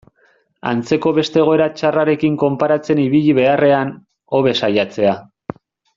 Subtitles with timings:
[0.69, 3.93] Antzeko beste egoera txarrekin konparatzen ibili beharrean,
[4.39, 5.15] hobe saiatzea.